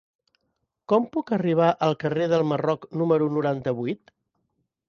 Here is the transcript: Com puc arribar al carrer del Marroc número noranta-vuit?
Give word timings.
Com 0.93 1.05
puc 1.15 1.33
arribar 1.37 1.69
al 1.89 1.95
carrer 2.05 2.31
del 2.33 2.47
Marroc 2.53 2.91
número 3.03 3.31
noranta-vuit? 3.37 4.19